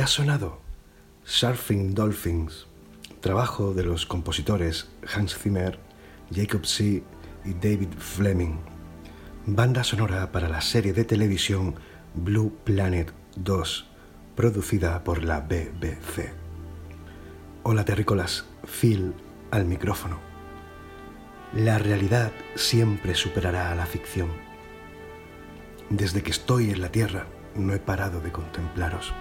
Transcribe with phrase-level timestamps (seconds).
[0.00, 0.60] Ha sonado,
[1.24, 2.66] Surfing Dolphins,
[3.20, 5.80] trabajo de los compositores Hans Zimmer,
[6.32, 7.02] Jacob C.
[7.44, 8.58] y David Fleming,
[9.46, 11.74] banda sonora para la serie de televisión
[12.14, 13.86] Blue Planet 2,
[14.36, 16.32] producida por la BBC.
[17.64, 18.44] Hola terrícolas,
[18.80, 19.14] Phil
[19.50, 20.20] al micrófono.
[21.54, 24.28] La realidad siempre superará a la ficción.
[25.90, 27.26] Desde que estoy en la Tierra
[27.56, 29.12] no he parado de contemplaros.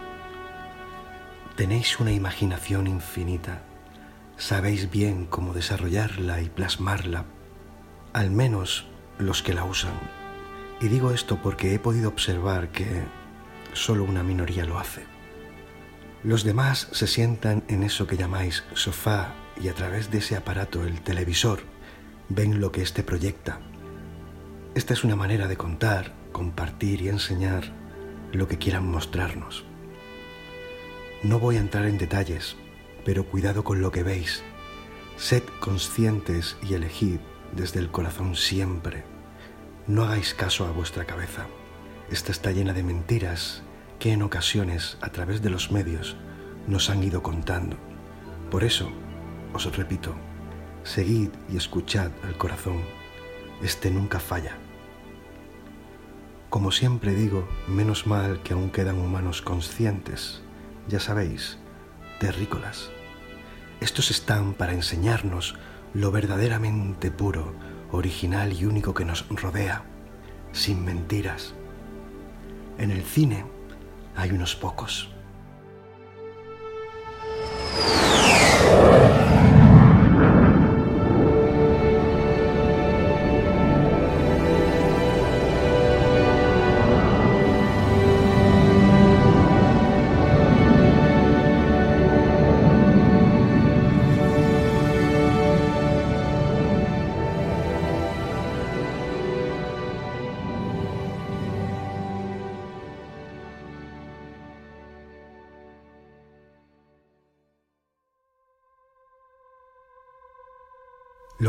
[1.58, 3.64] Tenéis una imaginación infinita.
[4.38, 7.26] Sabéis bien cómo desarrollarla y plasmarla,
[8.14, 8.86] al menos
[9.18, 10.00] los que la usan.
[10.80, 13.02] Y digo esto porque he podido observar que
[13.74, 15.06] solo una minoría lo hace.
[16.24, 20.84] Los demás se sientan en eso que llamáis sofá y a través de ese aparato,
[20.84, 21.62] el televisor,
[22.30, 23.62] ven lo que éste proyecta.
[24.76, 27.64] Esta es una manera de contar, compartir y enseñar
[28.32, 29.67] lo que quieran mostrarnos.
[31.24, 32.56] No voy a entrar en detalles,
[33.04, 34.44] pero cuidado con lo que veis.
[35.18, 37.20] Sed conscientes y elegid
[37.54, 39.04] desde el corazón siempre.
[39.88, 41.48] No hagáis caso a vuestra cabeza.
[42.12, 43.64] Esta está llena de mentiras
[43.98, 46.18] que en ocasiones, a través de los medios,
[46.68, 47.78] nos han ido contando.
[48.52, 48.92] Por eso,
[49.54, 50.14] os repito,
[50.84, 52.84] seguid y escuchad al corazón.
[53.64, 54.56] Este nunca falla.
[56.52, 60.44] Como siempre digo, menos mal que aún quedan humanos conscientes
[60.88, 61.58] ya sabéis,
[62.20, 62.90] terrícolas.
[63.80, 65.56] Estos están para enseñarnos
[65.94, 67.54] lo verdaderamente puro,
[67.92, 69.84] original y único que nos rodea,
[70.52, 71.54] sin mentiras.
[72.78, 73.46] En el cine
[74.16, 75.10] hay unos pocos.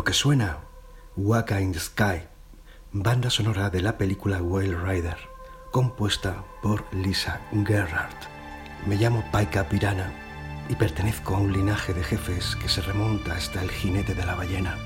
[0.09, 0.61] Que suena,
[1.19, 2.23] Waka in the Sky,
[2.93, 5.19] banda sonora de la película Whale Rider,
[5.71, 8.17] compuesta por Lisa Gerhardt.
[8.87, 10.11] Me llamo Paika Pirana
[10.71, 14.35] y pertenezco a un linaje de jefes que se remonta hasta el jinete de la
[14.35, 14.79] ballena.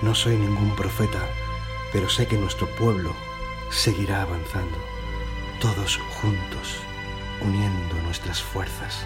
[0.00, 1.20] No soy ningún profeta,
[1.92, 3.14] pero sé que nuestro pueblo
[3.70, 4.78] seguirá avanzando,
[5.60, 6.78] todos juntos,
[7.42, 9.04] uniendo nuestras fuerzas.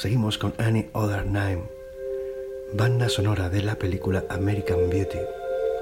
[0.00, 1.64] Seguimos con Any Other Name,
[2.72, 5.18] banda sonora de la película American Beauty,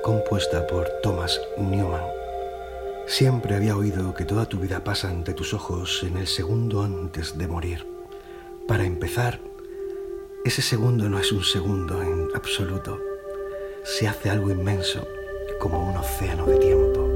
[0.03, 2.03] compuesta por Thomas Newman.
[3.07, 7.39] Siempre había oído que toda tu vida pasa ante tus ojos en el segundo antes
[7.39, 7.87] de morir.
[8.67, 9.39] Para empezar,
[10.45, 13.01] ese segundo no es un segundo en absoluto.
[13.85, 15.07] Se hace algo inmenso,
[15.61, 17.08] como un océano de tiempo.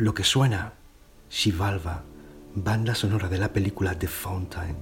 [0.00, 0.74] Lo que suena,
[1.28, 2.04] Shivalva,
[2.54, 4.76] banda sonora de la película The Fountain,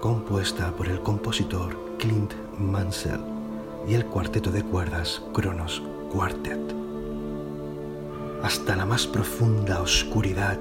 [0.00, 3.20] compuesta por el compositor Clint Mansell
[3.86, 6.74] y el cuarteto de cuerdas Kronos Quartet.
[8.42, 10.58] Hasta la más profunda oscuridad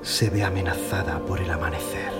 [0.00, 2.12] se ve amenazada por el amanecer.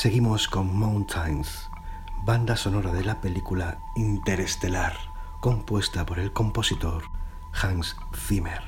[0.00, 1.68] Seguimos con Mountains,
[2.24, 4.96] banda sonora de la película Interestelar,
[5.42, 7.02] compuesta por el compositor
[7.52, 8.62] Hans Zimmer.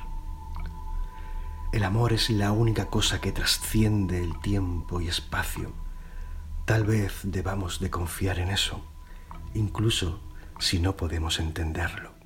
[1.71, 5.73] El amor es la única cosa que trasciende el tiempo y espacio.
[6.65, 8.85] Tal vez debamos de confiar en eso,
[9.55, 10.21] incluso
[10.59, 12.22] si no podemos entenderlo.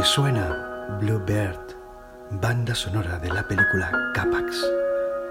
[0.00, 1.76] Que suena, Bluebird,
[2.30, 4.64] banda sonora de la película Capax,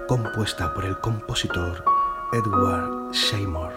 [0.06, 1.84] compuesta por el compositor
[2.32, 3.72] Edward Seymour.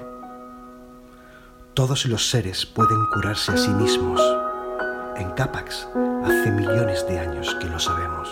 [1.73, 4.21] Todos los seres pueden curarse a sí mismos.
[5.15, 5.87] En Capax
[6.25, 8.29] hace millones de años que lo sabemos.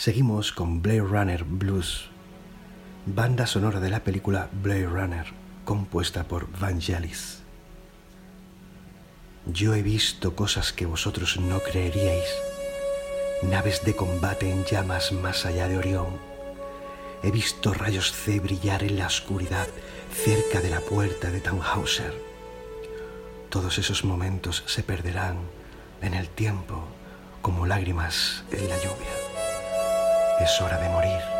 [0.00, 2.08] Seguimos con Blade Runner Blues,
[3.04, 5.26] banda sonora de la película Blade Runner,
[5.66, 7.40] compuesta por Vangelis.
[9.44, 12.24] Yo he visto cosas que vosotros no creeríais,
[13.42, 16.16] naves de combate en llamas más allá de Orión.
[17.22, 19.68] He visto rayos C brillar en la oscuridad
[20.14, 22.14] cerca de la puerta de Tannhauser.
[23.50, 25.36] Todos esos momentos se perderán
[26.00, 26.88] en el tiempo
[27.42, 29.19] como lágrimas en la lluvia.
[30.40, 31.39] Es hora de morir.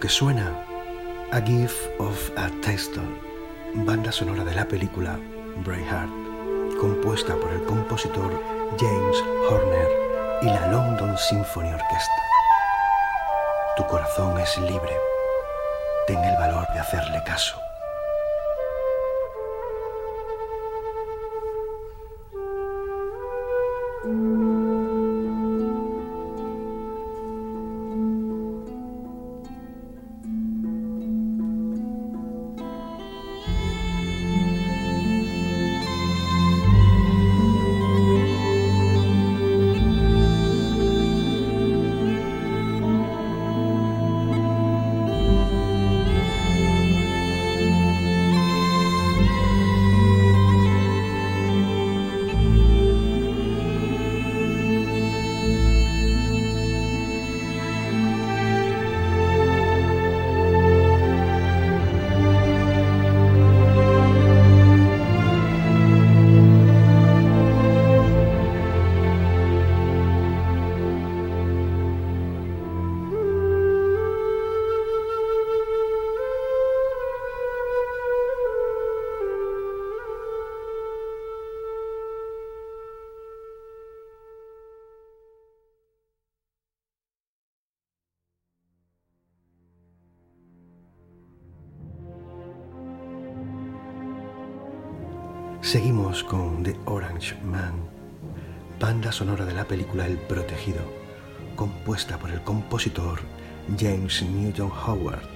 [0.00, 0.64] Que suena,
[1.32, 3.02] A Gift of a Taster,
[3.74, 5.18] banda sonora de la película
[5.64, 6.08] Braveheart,
[6.80, 8.30] compuesta por el compositor
[8.78, 9.16] James
[9.50, 9.88] Horner
[10.42, 12.22] y la London Symphony Orchestra.
[13.76, 14.96] Tu corazón es libre.
[16.06, 17.67] Ten el valor de hacerle caso.
[96.08, 97.74] Con The Orange Man,
[98.80, 100.80] banda sonora de la película El Protegido,
[101.54, 103.20] compuesta por el compositor
[103.78, 105.28] James Newton Howard.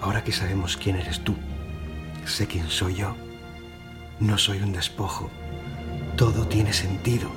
[0.00, 1.34] Ahora que sabemos quién eres tú,
[2.24, 3.14] sé quién soy yo.
[4.20, 5.28] No soy un despojo.
[6.16, 7.28] Todo tiene sentido.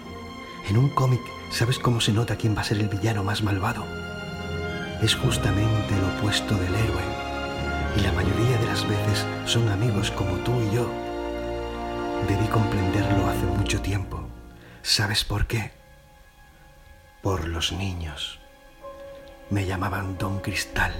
[0.70, 1.22] En un cómic,
[1.52, 3.84] ¿sabes cómo se nota quién va a ser el villano más malvado?
[5.02, 7.04] Es justamente el opuesto del héroe.
[7.98, 11.07] Y la mayoría de las veces son amigos como tú y yo
[12.26, 14.28] Debí comprenderlo hace mucho tiempo.
[14.82, 15.72] ¿Sabes por qué?
[17.22, 18.40] Por los niños.
[19.50, 20.94] Me llamaban Don Cristal.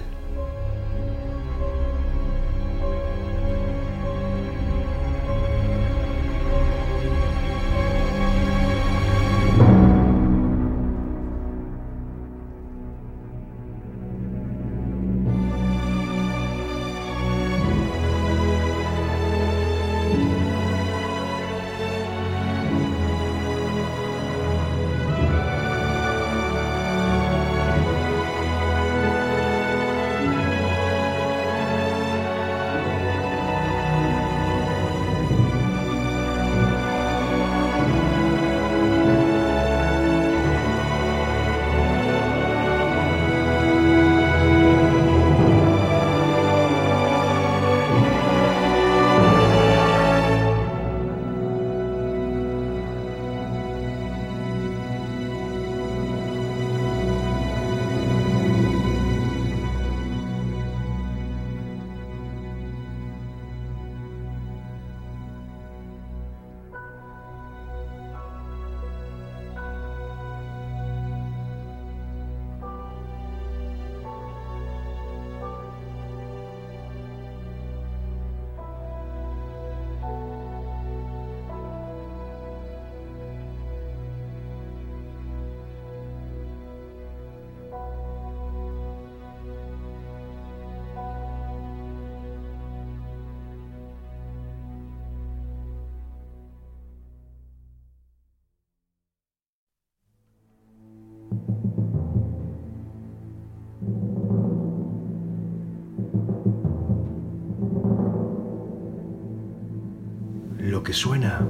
[110.88, 111.46] Que suena,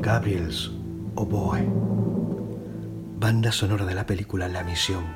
[0.00, 0.70] Gabriel's
[1.16, 1.66] Oboe,
[3.18, 5.06] banda sonora de la película La Misión,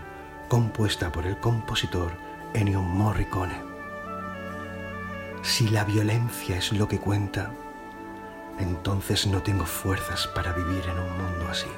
[0.48, 2.10] compuesta por el compositor
[2.52, 3.54] Ennio Morricone.
[5.42, 7.52] Si la violencia es lo que cuenta,
[8.58, 11.70] entonces no tengo fuerzas para vivir en un mundo así.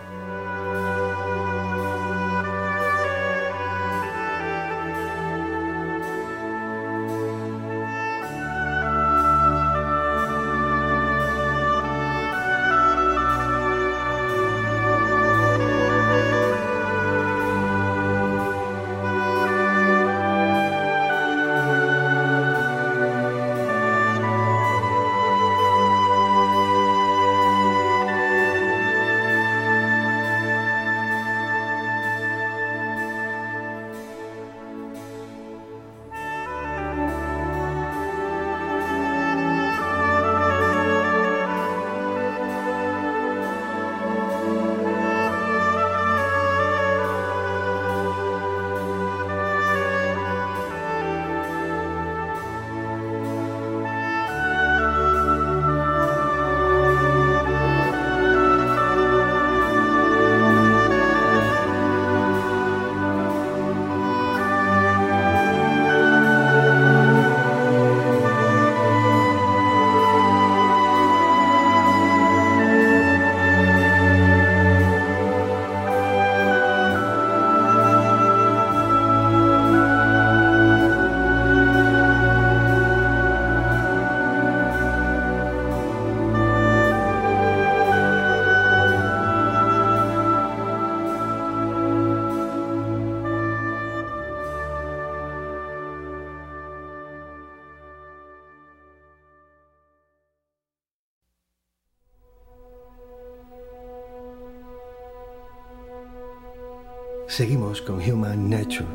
[107.29, 108.87] Seguimos con Human Nature,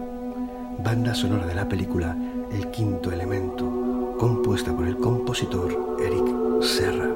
[0.79, 2.15] banda sonora de la película
[2.49, 7.09] El Quinto Elemento, compuesta por el compositor Eric Serra.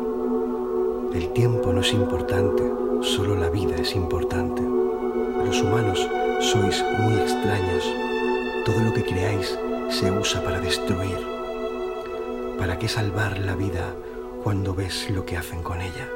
[1.13, 2.63] El tiempo no es importante,
[3.01, 4.61] solo la vida es importante.
[4.61, 6.05] Los humanos
[6.41, 7.89] sois muy extraños.
[8.65, 9.57] Todo lo que creáis
[9.89, 11.17] se usa para destruir.
[12.57, 13.95] ¿Para qué salvar la vida
[14.43, 16.09] cuando ves lo que hacen con ella?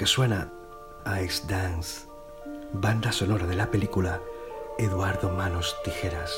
[0.00, 0.50] Que suena
[1.22, 2.08] Ice Dance,
[2.72, 4.18] banda sonora de la película
[4.78, 6.32] Eduardo Manos Tijeras,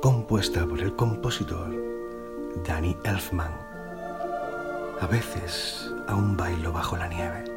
[0.00, 1.70] compuesta por el compositor
[2.66, 3.52] Danny Elfman.
[5.02, 7.53] A veces aún bailo bajo la nieve.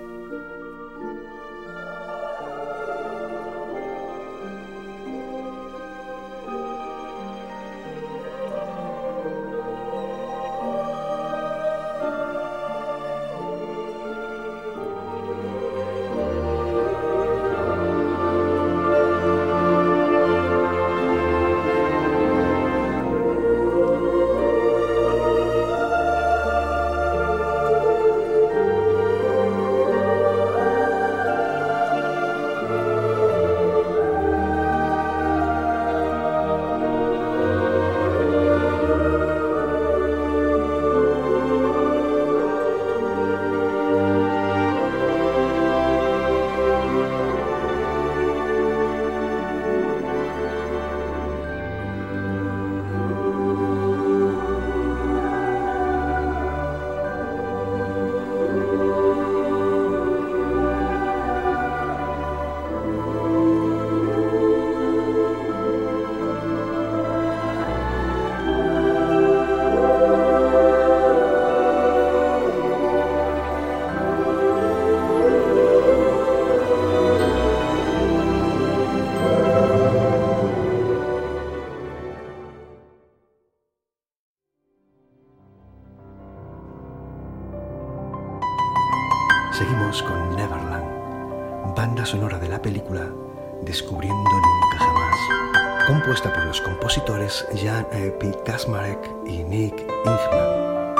[97.56, 97.86] Jan
[98.20, 98.32] P.
[98.46, 100.96] Kasmarek y Nick Ingman.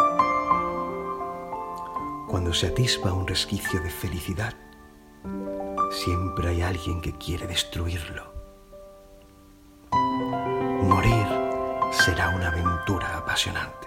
[2.28, 4.54] Cuando se atisba un resquicio de felicidad,
[5.92, 8.34] siempre hay alguien que quiere destruirlo.
[10.84, 11.28] Morir
[11.92, 13.87] será una aventura apasionante.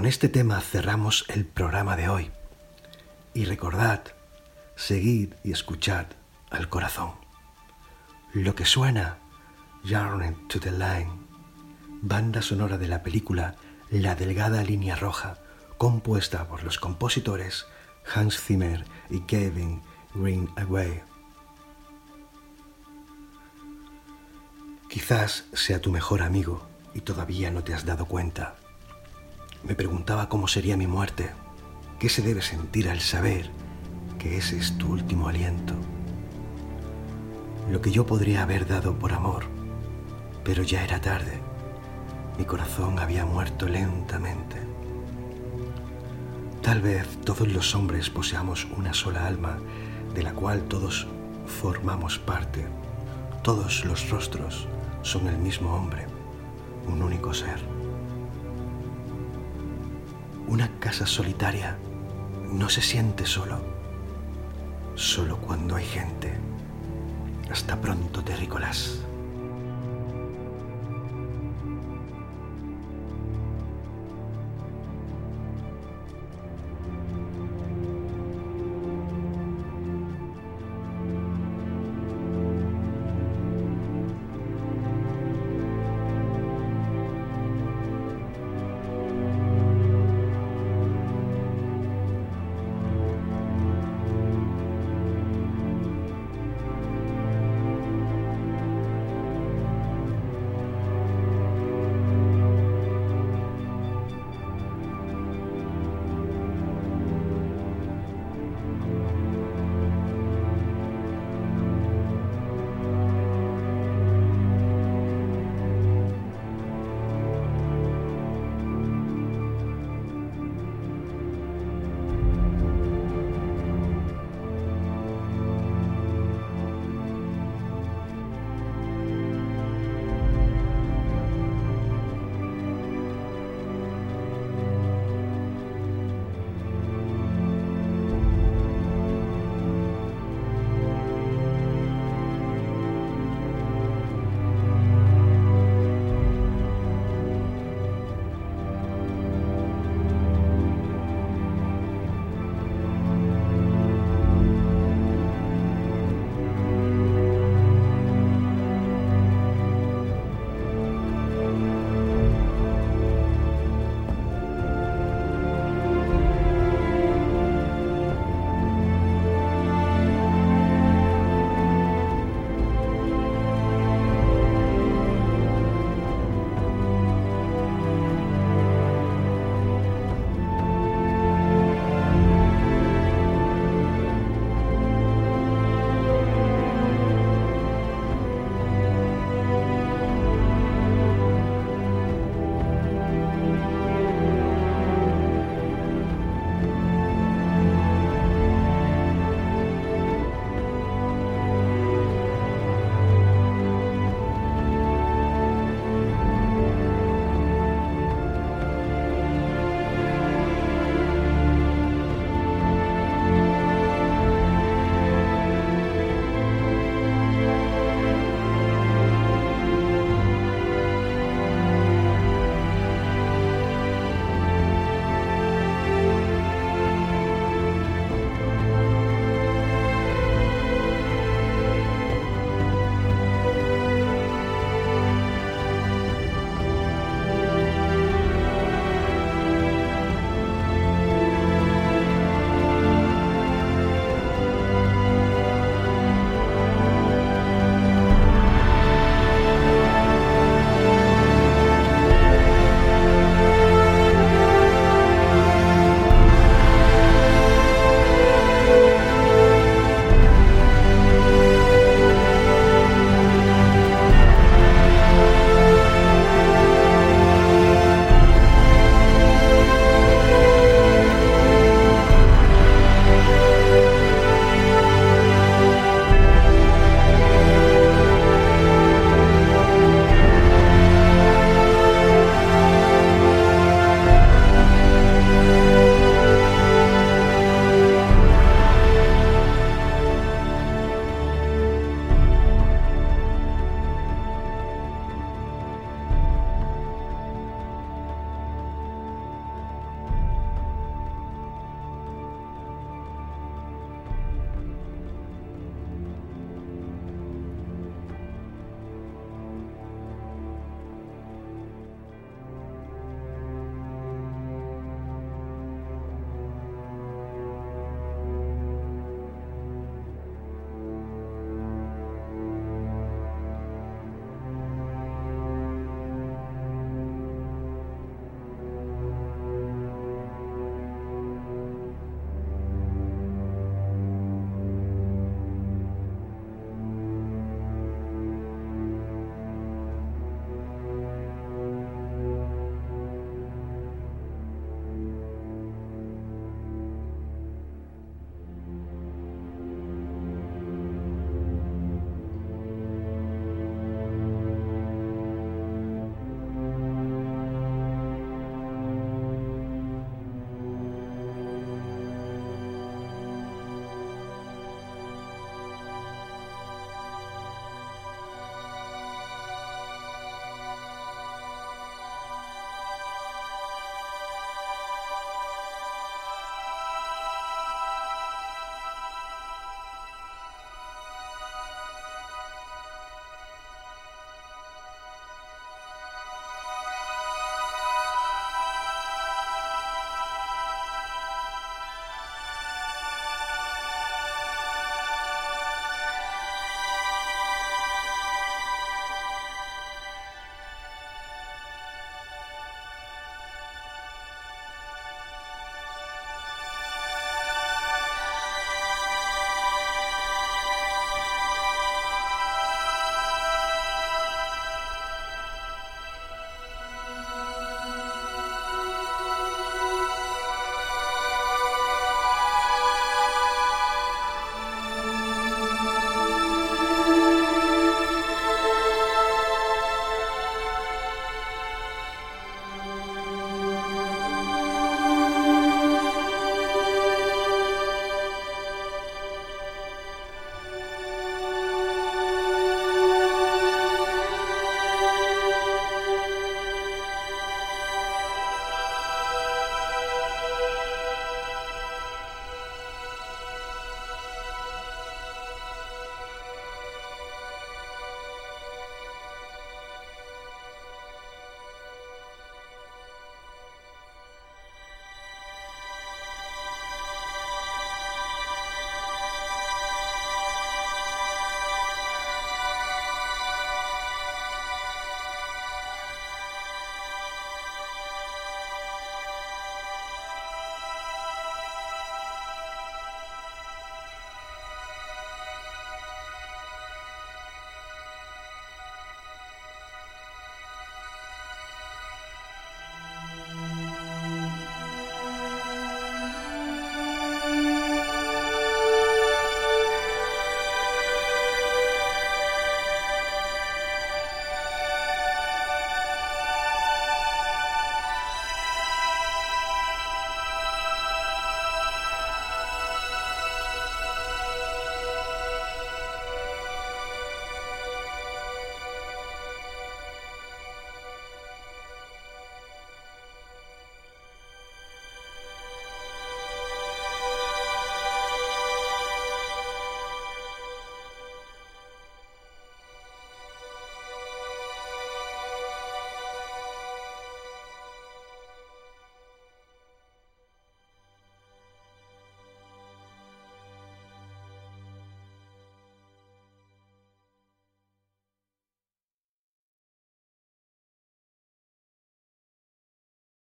[0.00, 2.30] Con este tema cerramos el programa de hoy.
[3.34, 4.00] Y recordad,
[4.74, 6.06] seguid y escuchad
[6.48, 7.12] al corazón.
[8.32, 9.18] Lo que suena,
[9.84, 11.10] Journey to the Line,
[12.00, 13.56] banda sonora de la película
[13.90, 15.36] La Delgada Línea Roja,
[15.76, 17.66] compuesta por los compositores
[18.14, 19.82] Hans Zimmer y Kevin
[20.14, 21.02] Greenaway.
[24.88, 28.59] Quizás sea tu mejor amigo y todavía no te has dado cuenta.
[29.62, 31.30] Me preguntaba cómo sería mi muerte,
[31.98, 33.50] qué se debe sentir al saber
[34.18, 35.74] que ese es tu último aliento.
[37.70, 39.44] Lo que yo podría haber dado por amor,
[40.44, 41.40] pero ya era tarde.
[42.38, 44.56] Mi corazón había muerto lentamente.
[46.62, 49.58] Tal vez todos los hombres poseamos una sola alma
[50.14, 51.06] de la cual todos
[51.46, 52.66] formamos parte.
[53.42, 54.66] Todos los rostros
[55.02, 56.06] son el mismo hombre,
[56.86, 57.69] un único ser.
[60.50, 61.78] Una casa solitaria
[62.50, 63.60] no se siente solo,
[64.96, 66.32] solo cuando hay gente.
[67.48, 68.98] Hasta pronto, terrícolas.